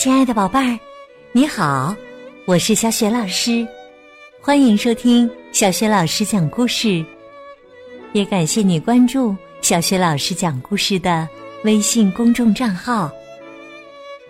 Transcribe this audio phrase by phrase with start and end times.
[0.00, 0.78] 亲爱的宝贝儿，
[1.30, 1.94] 你好，
[2.46, 3.68] 我是小雪老师，
[4.40, 7.04] 欢迎收听小雪老师讲故事。
[8.14, 11.28] 也感谢你关注小雪老师讲故事的
[11.64, 13.12] 微信公众账号。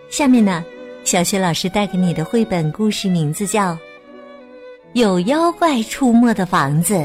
[0.09, 0.61] 下面呢，
[1.05, 3.71] 小雪老师带给你的绘本故事名字叫
[4.91, 6.95] 《有妖怪出没的房子》，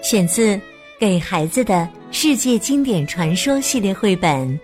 [0.00, 0.54] 选自
[1.00, 4.60] 《给孩子的世界经典传说》系列绘本。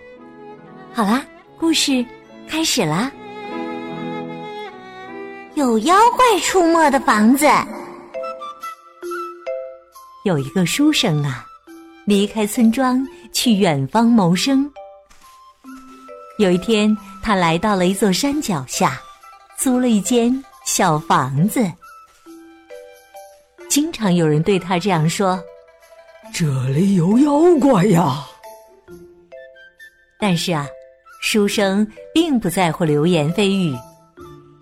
[0.93, 1.25] 好啦，
[1.59, 2.05] 故事
[2.51, 3.09] 开始啦！
[5.55, 7.47] 有妖怪出没的房子。
[10.25, 11.45] 有一个书生啊，
[12.03, 14.69] 离开村庄去远方谋生。
[16.39, 19.01] 有一天，他来到了一座山脚下，
[19.57, 21.65] 租了一间小房子。
[23.69, 25.41] 经常有人对他这样说
[26.35, 28.25] ：“这里有妖怪呀！”
[30.19, 30.67] 但是啊。
[31.21, 33.77] 书生并不在乎流言蜚语，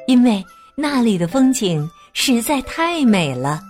[0.07, 3.61] 因为那里的风景实在太美了。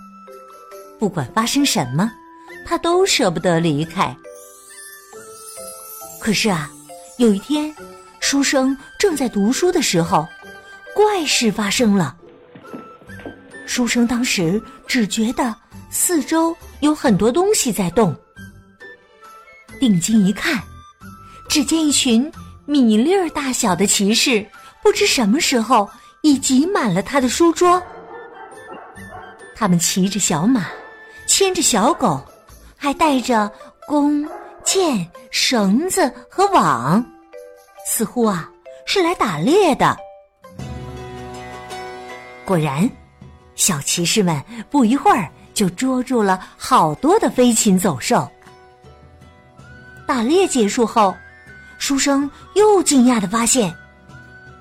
[0.98, 2.10] 不管发生什么，
[2.66, 4.14] 他都舍不得离开。
[6.20, 6.68] 可是啊，
[7.16, 7.72] 有一天，
[8.18, 10.26] 书生正在读书的时候，
[10.92, 12.16] 怪事发生了。
[13.66, 15.54] 书生当时只觉得
[15.90, 18.14] 四周有很多东西在动，
[19.78, 20.60] 定睛一看，
[21.48, 22.30] 只见一群。
[22.70, 24.46] 米粒儿大小的骑士，
[24.80, 25.90] 不知什么时候
[26.20, 27.82] 已挤满了他的书桌。
[29.56, 30.68] 他们骑着小马，
[31.26, 32.24] 牵着小狗，
[32.76, 33.50] 还带着
[33.88, 34.24] 弓、
[34.62, 37.04] 箭、绳子和网，
[37.88, 38.48] 似乎啊
[38.86, 39.96] 是来打猎的。
[42.44, 42.88] 果然，
[43.56, 48.30] 小骑士们不一会儿就捉住了好多的飞禽走兽。
[50.06, 51.12] 打猎结束后。
[51.80, 53.74] 书生又惊讶的发现，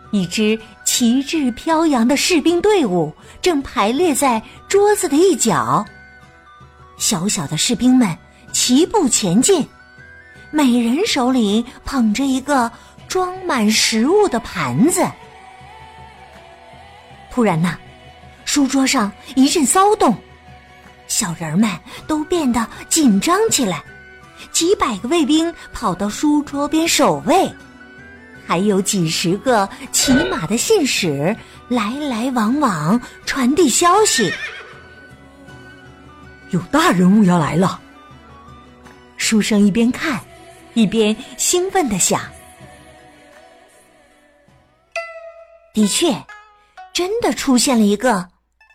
[0.09, 5.85] 一支旗帜飘扬的士兵队伍正排列在桌子的一角。
[6.97, 8.18] 小小的士兵们
[8.53, 9.68] 齐步前进，
[10.50, 12.72] 每人手里捧着一个
[13.09, 15.06] 装满食物的盘子。
[17.30, 17.78] 突然呐，
[18.46, 20.16] 书桌上一阵骚动，
[21.09, 21.69] 小人们
[22.07, 23.84] 都变得紧张起来。
[24.51, 27.51] 几百个卫兵跑到书桌边守卫，
[28.45, 31.35] 还有几十个骑马的信使
[31.67, 34.31] 来来往往传递消息。
[36.51, 37.79] 有大人物要来了。
[39.17, 40.19] 书生一边看，
[40.73, 42.21] 一边兴奋的想
[45.73, 46.16] ：“的确，
[46.94, 48.27] 真的出现了一个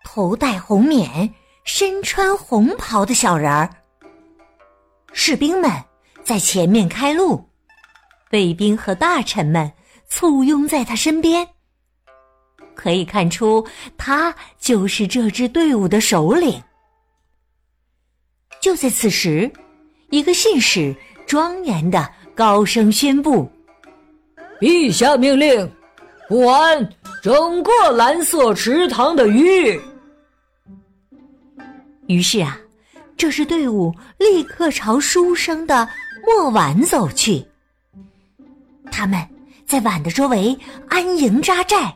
[0.05, 3.69] 头戴红冕、身穿红袍的小人儿。”
[5.17, 5.71] 士兵们
[6.25, 7.49] 在前面开路，
[8.33, 9.73] 卫兵和大臣们
[10.09, 11.49] 簇拥在他身边。
[12.75, 13.65] 可以看出，
[13.97, 16.61] 他就是这支队伍的首领。
[18.61, 19.51] 就在此时，
[20.11, 20.95] 一个信使
[21.27, 23.49] 庄严的高声宣布
[24.61, 25.71] ：“陛下命令，
[26.29, 26.93] 关
[27.23, 29.81] 整个蓝色池塘的鱼。”
[32.09, 32.59] 于是啊。
[33.17, 35.89] 这支队伍立刻朝书生的
[36.27, 37.45] 墨碗走去。
[38.91, 39.19] 他们
[39.67, 40.57] 在碗的周围
[40.89, 41.95] 安营扎寨，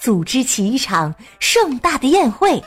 [0.00, 2.62] 组织起一场盛大的宴会。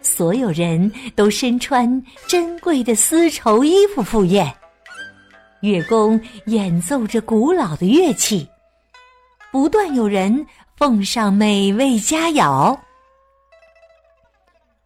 [0.00, 4.52] 所有人都身穿珍贵的丝绸衣服赴宴，
[5.60, 8.48] 乐工演奏着古老的乐器，
[9.50, 10.46] 不断有人
[10.76, 12.76] 奉上美味佳肴。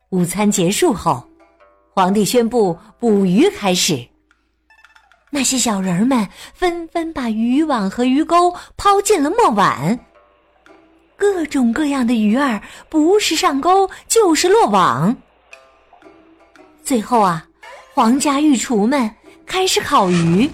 [0.08, 1.29] 午餐结束后。
[2.00, 4.08] 皇帝宣布捕鱼开始。
[5.28, 10.00] 那些小人们纷纷把渔网和鱼钩抛进了墨碗，
[11.14, 12.58] 各种各样的鱼儿
[12.88, 15.14] 不是上钩就是落网。
[16.82, 17.46] 最后啊，
[17.92, 20.50] 皇家御厨们开始烤鱼，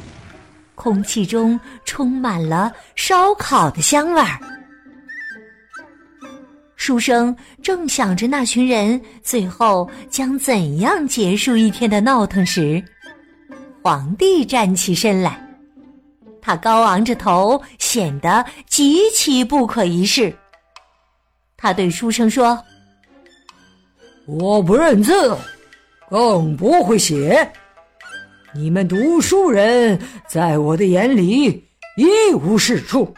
[0.75, 4.41] 空气中充满了烧烤的香味儿。
[6.87, 12.81] 书生正想着那群人最后将怎样结束一天的闹腾时，
[13.83, 15.37] 皇帝站起身来，
[16.41, 20.33] 他高昂着头，显得极其不可一世。
[21.57, 22.57] 他对书生说
[24.25, 25.37] ：“我不认字，
[26.09, 27.51] 更不会写，
[28.55, 31.67] 你们读书人在我的眼里
[31.97, 33.13] 一无是处。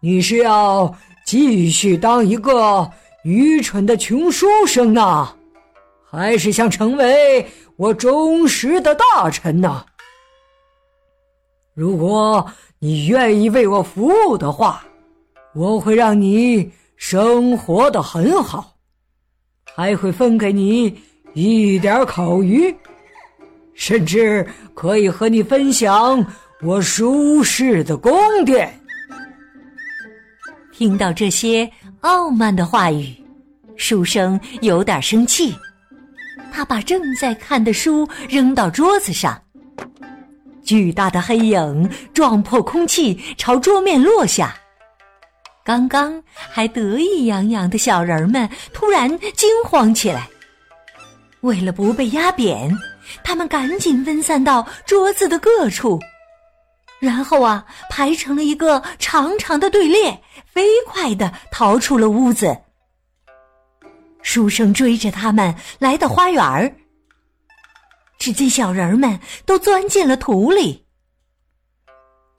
[0.00, 0.90] 你是要？”
[1.30, 2.90] 继续当一个
[3.22, 5.32] 愚蠢的穷书生呢，
[6.10, 7.46] 还是想成为
[7.76, 9.86] 我忠实的大臣呢？
[11.72, 12.44] 如果
[12.80, 14.84] 你愿意为我服务的话，
[15.54, 18.74] 我会让你生活的很好，
[19.76, 21.00] 还会分给你
[21.34, 22.74] 一点烤鱼，
[23.72, 24.44] 甚至
[24.74, 26.26] 可以和你分享
[26.60, 28.79] 我舒适的宫殿。
[30.80, 33.14] 听到这些傲慢的话语，
[33.76, 35.54] 书生有点生气，
[36.50, 39.38] 他把正在看的书扔到桌子上。
[40.64, 44.56] 巨大的黑影撞破空气，朝桌面落下。
[45.66, 49.06] 刚刚还得意洋洋的小人们突然
[49.36, 50.26] 惊慌起来。
[51.42, 52.74] 为了不被压扁，
[53.22, 56.00] 他们赶紧分散到桌子的各处，
[57.00, 62.56] 然后啊，排成了一个长长的队列，飞快的逃出了屋子。
[64.22, 66.72] 书生追着他们来到花园儿。
[68.18, 70.84] 只见小人们都钻进了土里，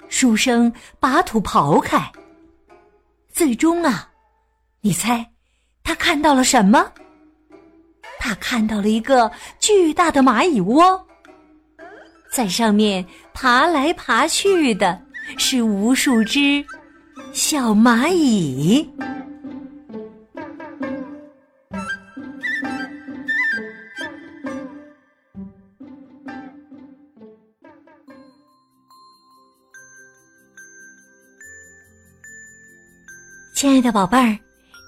[0.08, 2.12] 书生把土刨开，
[3.34, 4.12] 最终啊，
[4.82, 5.32] 你猜
[5.84, 6.92] 他看到了什么？
[8.20, 11.08] 他看到了一个巨大的蚂蚁窝，
[12.32, 15.00] 在上面爬来爬去的
[15.38, 16.64] 是无数只
[17.34, 18.90] 小蚂蚁。
[33.54, 34.40] 亲爱的宝贝儿，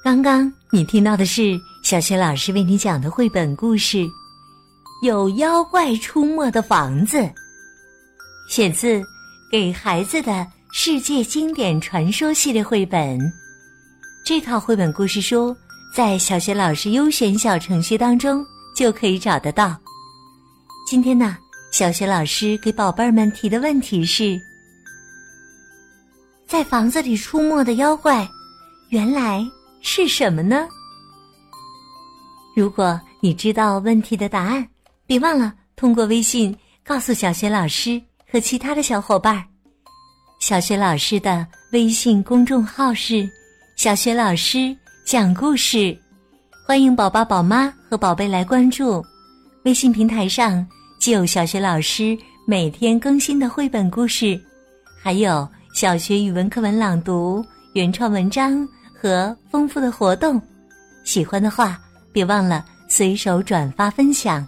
[0.04, 3.98] 刚刚你听到的是小学老师为你讲的绘本故事
[5.04, 7.18] 《有妖怪出没的房子》，
[8.48, 9.02] 选自
[9.52, 13.20] 《给孩子的世界经典传说》系列绘本。
[14.26, 15.54] 这套绘本故事书
[15.94, 18.46] 在小学老师优选小程序当中
[18.78, 19.76] 就可以找得到。
[20.88, 21.38] 今天呢，
[21.74, 24.40] 小学老师给宝贝儿们提的问题是：
[26.48, 28.26] 在房子里出没的妖怪。
[28.88, 29.46] 原来
[29.82, 30.66] 是什么呢？
[32.56, 34.66] 如果你知道问题的答案，
[35.06, 39.44] 别忘了通过微信告诉小学老师和其他的小伙伴。
[40.40, 43.30] 小学老师的微信公众号是
[43.76, 45.98] “小学老师讲故事”，
[46.68, 49.04] 欢迎宝宝、宝妈和宝贝来关注。
[49.64, 50.66] 微信平台上
[51.00, 54.40] 既有小学老师每天更新的绘本故事，
[55.02, 58.68] 还有小学语文课文朗读、原创文章。
[58.96, 60.42] 和丰富的活动，
[61.04, 61.78] 喜欢的话
[62.14, 64.48] 别忘了随手转发分享。